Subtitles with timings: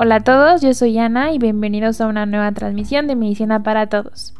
[0.00, 3.88] Hola a todos, yo soy Ana y bienvenidos a una nueva transmisión de Medicina para
[3.88, 4.32] Todos.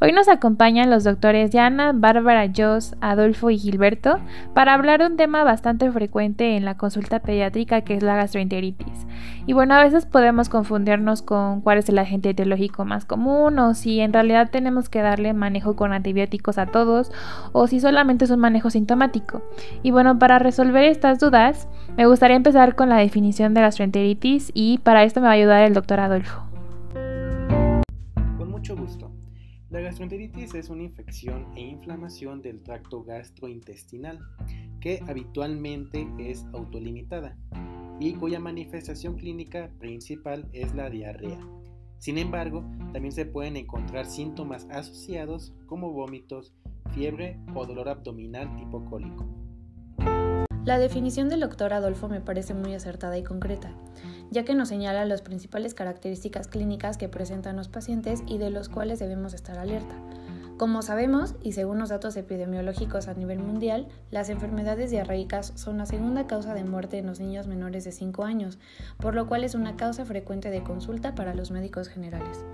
[0.00, 4.20] Hoy nos acompañan los doctores Diana, Bárbara, Jos, Adolfo y Gilberto
[4.54, 9.08] para hablar de un tema bastante frecuente en la consulta pediátrica que es la gastroenteritis.
[9.46, 13.74] Y bueno, a veces podemos confundirnos con cuál es el agente etiológico más común o
[13.74, 17.10] si en realidad tenemos que darle manejo con antibióticos a todos
[17.50, 19.42] o si solamente es un manejo sintomático.
[19.82, 24.78] Y bueno, para resolver estas dudas, me gustaría empezar con la definición de gastroenteritis y
[24.78, 26.44] para esto me va a ayudar el doctor Adolfo.
[28.36, 29.17] Con mucho gusto.
[29.70, 34.18] La gastroenteritis es una infección e inflamación del tracto gastrointestinal
[34.80, 37.36] que habitualmente es autolimitada
[38.00, 41.38] y cuya manifestación clínica principal es la diarrea.
[41.98, 46.54] Sin embargo, también se pueden encontrar síntomas asociados como vómitos,
[46.94, 49.26] fiebre o dolor abdominal tipo cólico.
[50.68, 53.72] La definición del doctor Adolfo me parece muy acertada y concreta
[54.30, 58.68] ya que nos señala las principales características clínicas que presentan los pacientes y de los
[58.68, 59.94] cuales debemos estar alerta.
[60.58, 65.86] Como sabemos, y según los datos epidemiológicos a nivel mundial, las enfermedades diarreicas son la
[65.86, 68.58] segunda causa de muerte en los niños menores de 5 años,
[68.98, 72.44] por lo cual es una causa frecuente de consulta para los médicos generales.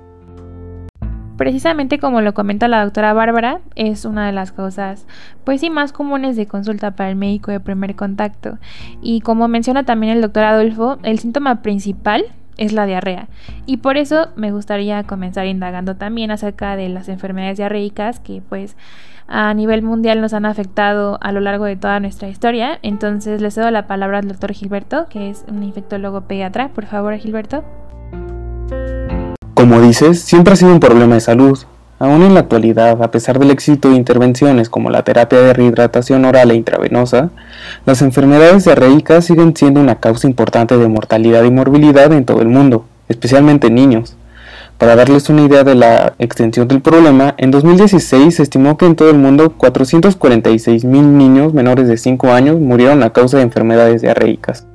[1.36, 5.06] Precisamente como lo comenta la doctora Bárbara, es una de las causas,
[5.42, 8.58] pues sí, más comunes de consulta para el médico de primer contacto.
[9.02, 12.24] Y como menciona también el doctor Adolfo, el síntoma principal
[12.56, 13.28] es la diarrea.
[13.66, 18.76] Y por eso me gustaría comenzar indagando también acerca de las enfermedades diarreicas que pues
[19.26, 22.78] a nivel mundial nos han afectado a lo largo de toda nuestra historia.
[22.82, 26.68] Entonces le cedo la palabra al doctor Gilberto, que es un infectólogo pediatra.
[26.68, 27.64] Por favor, Gilberto.
[29.64, 31.58] Como dices, siempre ha sido un problema de salud.
[31.98, 36.26] Aún en la actualidad, a pesar del éxito de intervenciones como la terapia de rehidratación
[36.26, 37.30] oral e intravenosa,
[37.86, 42.48] las enfermedades diarreicas siguen siendo una causa importante de mortalidad y morbilidad en todo el
[42.48, 44.18] mundo, especialmente en niños.
[44.76, 48.96] Para darles una idea de la extensión del problema, en 2016 se estimó que en
[48.96, 54.02] todo el mundo 446 mil niños menores de 5 años murieron a causa de enfermedades
[54.02, 54.66] diarreicas.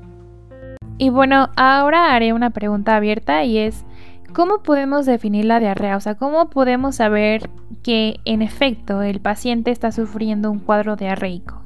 [0.98, 3.86] Y bueno, ahora haré una pregunta abierta y es,
[4.34, 5.98] ¿Cómo podemos definir la diarrea?
[5.98, 7.50] O sea, ¿cómo podemos saber
[7.82, 11.64] que en efecto el paciente está sufriendo un cuadro diarreico?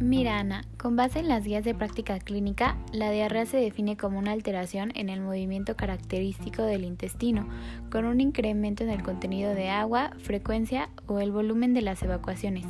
[0.00, 4.18] Mira, Ana, con base en las guías de práctica clínica, la diarrea se define como
[4.18, 7.48] una alteración en el movimiento característico del intestino,
[7.90, 12.66] con un incremento en el contenido de agua, frecuencia o el volumen de las evacuaciones.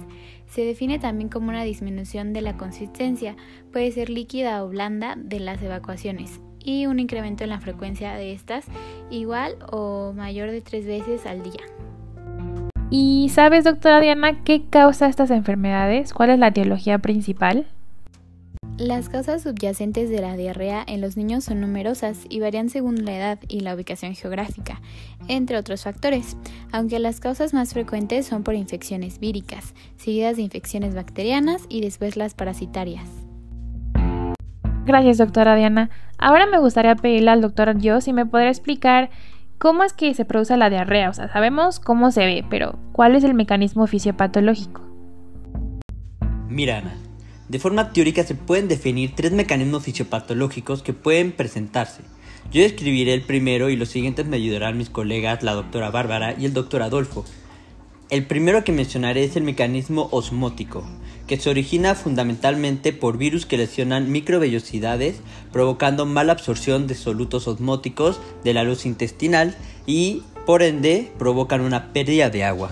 [0.46, 3.36] Se define también como una disminución de la consistencia,
[3.72, 8.32] puede ser líquida o blanda, de las evacuaciones y un incremento en la frecuencia de
[8.32, 8.64] estas
[9.10, 11.62] igual o mayor de tres veces al día.
[12.90, 16.12] ¿Y sabes, doctora Diana, qué causa estas enfermedades?
[16.12, 17.66] ¿Cuál es la etiología principal?
[18.76, 23.16] Las causas subyacentes de la diarrea en los niños son numerosas y varían según la
[23.16, 24.80] edad y la ubicación geográfica,
[25.28, 26.36] entre otros factores,
[26.72, 32.16] aunque las causas más frecuentes son por infecciones víricas, seguidas de infecciones bacterianas y después
[32.16, 33.23] las parasitarias.
[34.86, 35.88] Gracias, doctora Diana.
[36.18, 39.08] Ahora me gustaría pedirle al doctor Yo si me podría explicar
[39.56, 41.08] cómo es que se produce la diarrea.
[41.08, 44.82] O sea, sabemos cómo se ve, pero ¿cuál es el mecanismo fisiopatológico?
[46.50, 46.94] Mira, Ana,
[47.48, 52.02] de forma teórica se pueden definir tres mecanismos fisiopatológicos que pueden presentarse.
[52.52, 56.44] Yo describiré el primero y los siguientes me ayudarán mis colegas, la doctora Bárbara y
[56.44, 57.24] el doctor Adolfo.
[58.10, 60.84] El primero que mencionaré es el mecanismo osmótico,
[61.26, 65.20] que se origina fundamentalmente por virus que lesionan microvellosidades,
[65.52, 71.92] provocando mala absorción de solutos osmóticos de la luz intestinal y, por ende, provocan una
[71.92, 72.70] pérdida de agua.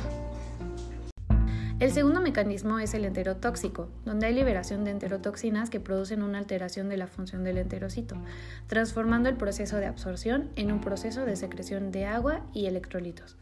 [1.82, 6.88] El segundo mecanismo es el enterotóxico, donde hay liberación de enterotoxinas que producen una alteración
[6.88, 8.14] de la función del enterocito,
[8.68, 13.36] transformando el proceso de absorción en un proceso de secreción de agua y electrolitos.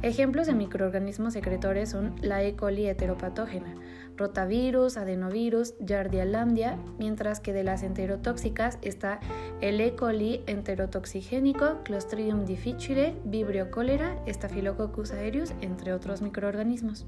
[0.00, 2.56] Ejemplos de microorganismos secretores son la E.
[2.56, 3.74] coli heteropatógena,
[4.16, 9.20] rotavirus, adenovirus, Yardialandia, mientras que de las enterotóxicas está
[9.60, 9.94] el E.
[9.94, 17.06] coli enterotoxigénico, Clostridium difficile, Vibrio cholera, Staphylococcus aureus, entre otros microorganismos.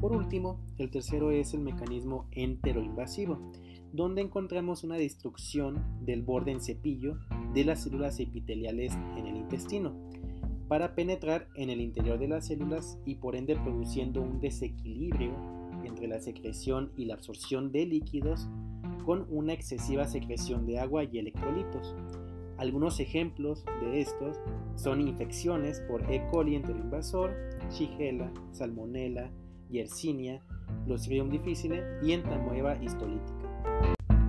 [0.00, 3.38] Por último, el tercero es el mecanismo enteroinvasivo,
[3.92, 7.16] donde encontramos una destrucción del borde en cepillo
[7.54, 10.13] de las células epiteliales en el intestino
[10.68, 15.32] para penetrar en el interior de las células y por ende produciendo un desequilibrio
[15.84, 18.48] entre la secreción y la absorción de líquidos
[19.04, 21.94] con una excesiva secreción de agua y electrolitos.
[22.56, 24.40] Algunos ejemplos de estos
[24.76, 26.26] son infecciones por E.
[26.30, 27.34] coli enteroinvasor,
[27.70, 29.30] Shigella, Salmonella,
[29.68, 30.40] Yersinia,
[30.86, 33.44] Clostridium difficile y entamoeba histolítica.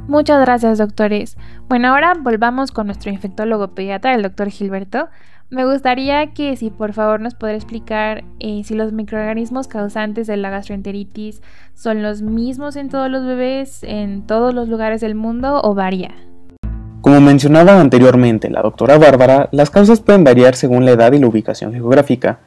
[0.07, 1.35] Muchas gracias, doctores.
[1.67, 5.09] Bueno, ahora volvamos con nuestro infectólogo pediatra, el doctor Gilberto.
[5.51, 10.37] Me gustaría que si por favor nos pudiera explicar eh, si los microorganismos causantes de
[10.37, 11.43] la gastroenteritis
[11.75, 16.15] son los mismos en todos los bebés, en todos los lugares del mundo o varía.
[17.01, 21.27] Como mencionaba anteriormente la doctora Bárbara, las causas pueden variar según la edad y la
[21.27, 22.39] ubicación geográfica.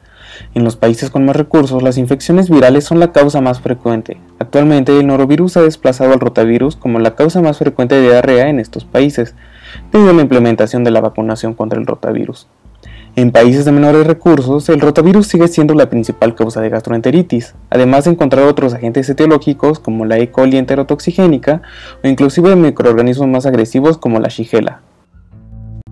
[0.53, 4.17] En los países con más recursos, las infecciones virales son la causa más frecuente.
[4.39, 8.59] Actualmente, el norovirus ha desplazado al rotavirus como la causa más frecuente de diarrea en
[8.59, 9.35] estos países,
[9.93, 12.47] debido a la implementación de la vacunación contra el rotavirus.
[13.19, 18.05] En países de menores recursos, el rotavirus sigue siendo la principal causa de gastroenteritis, además
[18.05, 20.31] de encontrar otros agentes etiológicos como la E.
[20.31, 21.61] coli enterotoxigénica
[22.01, 24.79] o inclusive microorganismos más agresivos como la Shigella.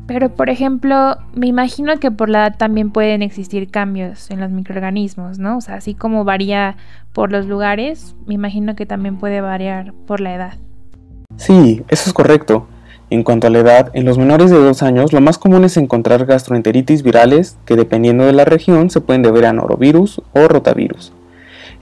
[0.08, 4.52] Pero, por ejemplo, me imagino que por la edad también pueden existir cambios en los
[4.52, 5.58] microorganismos, ¿no?
[5.58, 6.78] O sea, así como varía
[7.12, 10.54] por los lugares, me imagino que también puede variar por la edad.
[11.36, 12.70] Sí, eso es correcto.
[13.10, 15.78] En cuanto a la edad, en los menores de 2 años lo más común es
[15.78, 21.14] encontrar gastroenteritis virales que dependiendo de la región se pueden deber a norovirus o rotavirus.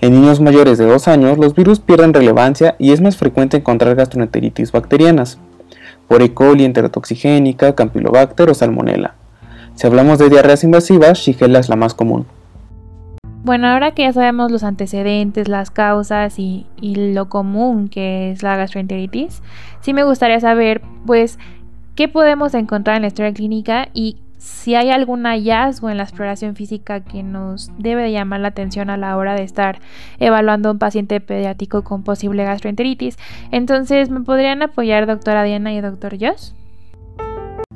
[0.02, 3.96] En niños mayores de 2 años los virus pierden relevancia y es más frecuente encontrar
[3.96, 5.40] gastroenteritis bacterianas
[6.08, 6.32] por E.
[6.34, 9.16] coli enterotoxigénica, Campylobacter o Salmonella.
[9.74, 12.28] Si hablamos de diarreas invasivas, Shigella es la más común.
[13.46, 18.58] Bueno, ahora que ya sabemos los antecedentes, las causas y, lo común que es la
[18.58, 19.44] gastroenteritis,
[19.82, 21.38] sí me gustaría saber, pues,
[21.94, 26.56] qué podemos encontrar en la historia clínica y si hay algún hallazgo en la exploración
[26.56, 29.78] física que nos debe de llamar la atención a la hora de estar
[30.18, 33.20] evaluando a un paciente pediátrico con posible gastroenteritis.
[33.52, 36.50] Entonces, ¿me podrían apoyar doctora Diana y doctor Josh?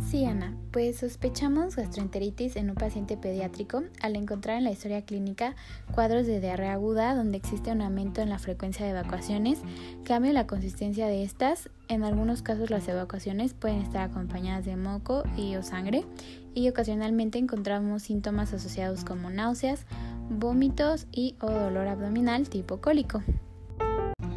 [0.10, 0.59] Sí, Ana.
[0.72, 5.56] Pues sospechamos gastroenteritis en un paciente pediátrico al encontrar en la historia clínica
[5.96, 9.62] cuadros de diarrea aguda donde existe un aumento en la frecuencia de evacuaciones,
[10.04, 14.76] cambio en la consistencia de estas, en algunos casos las evacuaciones pueden estar acompañadas de
[14.76, 16.06] moco y o sangre
[16.54, 19.88] y ocasionalmente encontramos síntomas asociados como náuseas,
[20.30, 23.24] vómitos y o dolor abdominal tipo cólico.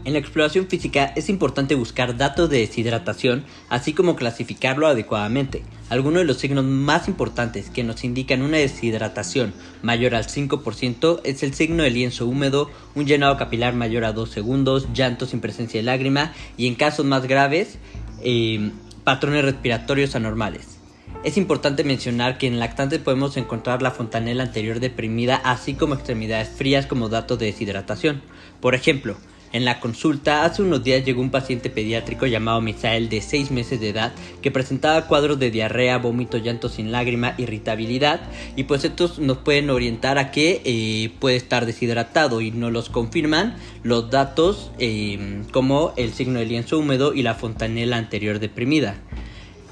[0.04, 5.62] En la exploración física es importante buscar datos de deshidratación, así como clasificarlo adecuadamente.
[5.90, 11.44] Algunos de los signos más importantes que nos indican una deshidratación mayor al 5% es
[11.44, 15.78] el signo de lienzo húmedo, un llenado capilar mayor a 2 segundos, llanto sin presencia
[15.78, 17.78] de lágrima y en casos más graves,
[18.25, 18.72] eh,
[19.04, 20.78] patrones respiratorios anormales.
[21.22, 26.49] Es importante mencionar que en lactantes podemos encontrar la fontanela anterior deprimida, así como extremidades
[26.49, 28.22] frías como datos de deshidratación.
[28.60, 29.16] Por ejemplo,
[29.52, 33.81] en la consulta, hace unos días llegó un paciente pediátrico llamado Misael de 6 meses
[33.81, 38.20] de edad que presentaba cuadros de diarrea, vómito, llanto sin lágrima, irritabilidad
[38.56, 42.88] y pues estos nos pueden orientar a que eh, puede estar deshidratado y nos los
[42.88, 48.96] confirman los datos eh, como el signo de lienzo húmedo y la fontanela anterior deprimida.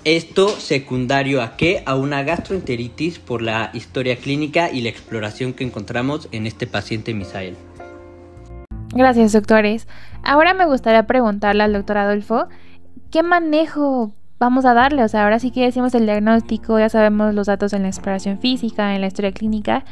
[0.05, 1.82] Esto secundario a qué?
[1.85, 7.12] A una gastroenteritis por la historia clínica y la exploración que encontramos en este paciente
[7.12, 7.56] Misael.
[8.93, 9.87] Gracias, doctores.
[10.25, 12.49] Ahora me gustaría preguntarle al doctor Adolfo,
[13.11, 15.05] ¿qué manejo vamos a darle?
[15.05, 18.41] O sea, ahora sí que decimos el diagnóstico, ya sabemos los datos en la exploración
[18.41, 19.85] física, en la historia clínica.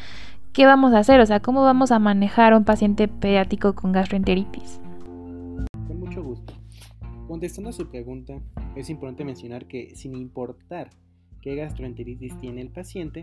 [0.53, 1.21] ¿Qué vamos a hacer?
[1.21, 4.81] O sea, ¿cómo vamos a manejar a un paciente pediátrico con gastroenteritis?
[5.87, 6.55] Con mucho gusto.
[7.29, 8.41] Contestando a su pregunta,
[8.75, 10.91] es importante mencionar que sin importar
[11.41, 13.23] qué gastroenteritis tiene el paciente,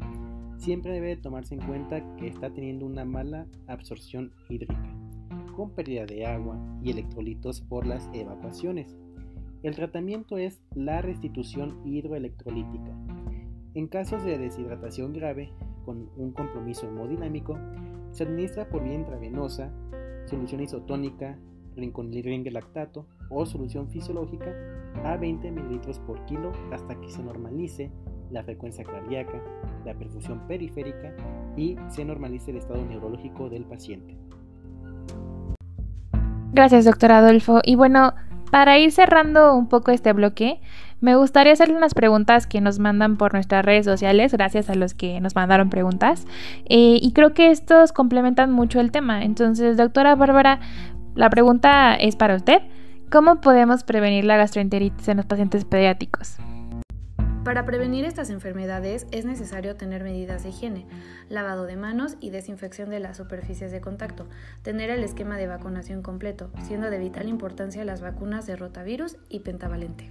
[0.57, 4.79] siempre debe tomarse en cuenta que está teniendo una mala absorción hídrica
[5.55, 8.95] con pérdida de agua y electrolitos por las evacuaciones.
[9.63, 12.95] El tratamiento es la restitución hidroelectrolítica.
[13.73, 15.51] En casos de deshidratación grave,
[15.85, 17.57] con un compromiso hemodinámico,
[18.11, 19.73] se administra por vía intravenosa
[20.25, 21.37] solución isotónica,
[21.75, 24.53] lactato o solución fisiológica
[25.03, 27.91] a 20 ml por kilo hasta que se normalice
[28.31, 29.41] la frecuencia cardíaca,
[29.85, 31.15] la perfusión periférica
[31.57, 34.17] y se normalice el estado neurológico del paciente.
[36.55, 37.59] Gracias, doctor Adolfo.
[37.65, 38.13] Y bueno,
[38.49, 40.61] para ir cerrando un poco este bloque,
[41.01, 44.93] me gustaría hacerle unas preguntas que nos mandan por nuestras redes sociales, gracias a los
[44.93, 46.25] que nos mandaron preguntas.
[46.69, 49.25] Eh, y creo que estos complementan mucho el tema.
[49.25, 50.61] Entonces, doctora Bárbara,
[51.13, 52.61] la pregunta es para usted.
[53.11, 56.37] ¿Cómo podemos prevenir la gastroenteritis en los pacientes pediátricos?
[57.45, 60.87] Para prevenir estas enfermedades es necesario tener medidas de higiene,
[61.29, 64.27] lavado de manos y desinfección de las superficies de contacto,
[64.63, 69.41] tener el esquema de vacunación completo, siendo de vital importancia las vacunas de rotavirus y
[69.41, 70.09] pentavalente.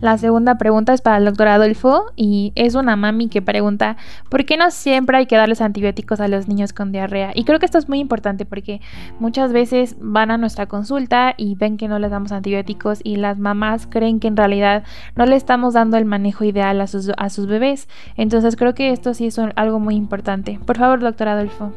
[0.00, 3.96] La segunda pregunta es para el doctor Adolfo y es una mami que pregunta
[4.28, 7.32] ¿por qué no siempre hay que darles antibióticos a los niños con diarrea?
[7.34, 8.80] Y creo que esto es muy importante porque
[9.18, 13.40] muchas veces van a nuestra consulta y ven que no les damos antibióticos y las
[13.40, 14.84] mamás creen que en realidad
[15.16, 17.88] no le estamos dando el manejo ideal a sus, a sus bebés.
[18.16, 20.60] Entonces creo que esto sí es algo muy importante.
[20.64, 21.72] Por favor, doctor Adolfo.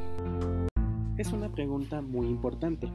[1.18, 2.88] Es una pregunta muy importante.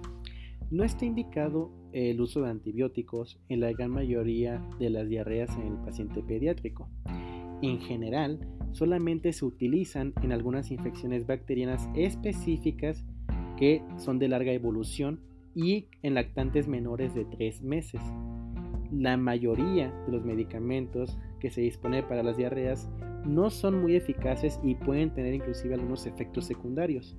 [0.71, 5.69] No está indicado el uso de antibióticos en la gran mayoría de las diarreas en
[5.69, 6.89] el paciente pediátrico.
[7.63, 8.41] En general,
[8.73, 13.05] solamente se utilizan en algunas infecciones bacterianas específicas
[13.57, 15.21] que son de larga evolución
[15.55, 18.01] y en lactantes menores de 3 meses.
[18.93, 22.91] La mayoría de los medicamentos que se disponen para las diarreas
[23.25, 27.17] no son muy eficaces y pueden tener inclusive algunos efectos secundarios.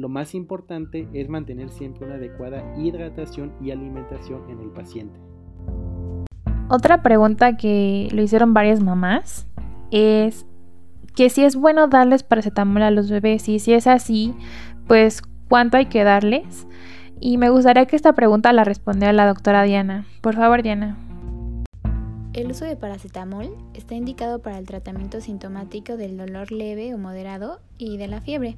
[0.00, 5.20] Lo más importante es mantener siempre una adecuada hidratación y alimentación en el paciente.
[6.70, 9.46] Otra pregunta que lo hicieron varias mamás
[9.90, 10.46] es
[11.14, 14.34] que si es bueno darles paracetamol a los bebés y si es así,
[14.86, 16.66] pues cuánto hay que darles.
[17.20, 20.06] Y me gustaría que esta pregunta la respondiera la doctora Diana.
[20.22, 20.96] Por favor, Diana.
[22.32, 27.60] El uso de paracetamol está indicado para el tratamiento sintomático del dolor leve o moderado
[27.76, 28.56] y de la fiebre.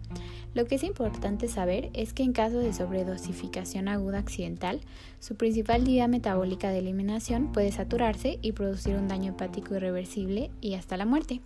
[0.52, 4.82] Lo que es importante saber es que en caso de sobredosificación aguda accidental,
[5.20, 10.74] su principal vía metabólica de eliminación puede saturarse y producir un daño hepático irreversible y
[10.74, 11.40] hasta la muerte.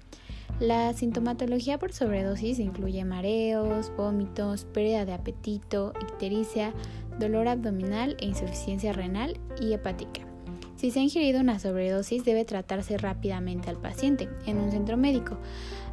[0.59, 6.75] La sintomatología por sobredosis incluye mareos, vómitos, pérdida de apetito, ictericia,
[7.21, 10.27] dolor abdominal e insuficiencia renal y hepática.
[10.77, 15.39] Si se ha ingerido una sobredosis debe tratarse rápidamente al paciente en un centro médico,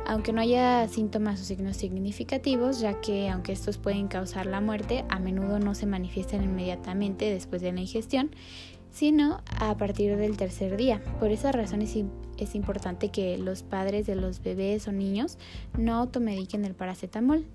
[0.05, 5.05] aunque no haya síntomas o signos significativos, ya que aunque estos pueden causar la muerte,
[5.07, 8.31] a menudo no se manifiestan inmediatamente después de la ingestión,
[8.91, 11.01] sino a partir del tercer día.
[11.17, 11.95] Por esa razón es,
[12.37, 15.37] es importante que los padres de los bebés o niños
[15.77, 17.45] no automediquen el paracetamol.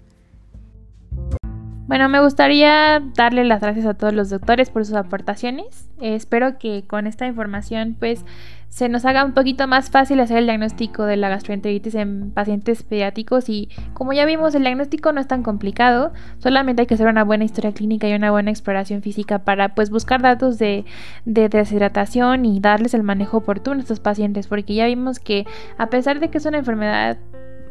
[1.88, 5.88] Bueno, me gustaría darle las gracias a todos los doctores por sus aportaciones.
[6.02, 8.26] espero que con esta información pues
[8.68, 12.83] se nos haga un poquito más fácil hacer el diagnóstico de la gastroenteritis en pacientes
[12.83, 17.07] pediátricos y como ya vimos el diagnóstico no es tan complicado, solamente hay que hacer
[17.07, 20.85] una buena historia clínica y una buena exploración física para pues buscar datos de,
[21.25, 25.47] de deshidratación y darles el manejo oportuno a estos pacientes porque ya vimos que
[25.78, 27.16] a pesar de que es una enfermedad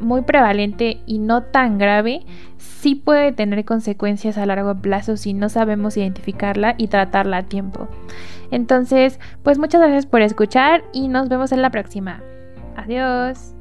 [0.00, 2.24] muy prevalente y no tan grave,
[2.56, 7.88] sí puede tener consecuencias a largo plazo si no sabemos identificarla y tratarla a tiempo.
[8.50, 12.22] Entonces, pues muchas gracias por escuchar y nos vemos en la próxima.
[12.76, 13.57] Adiós.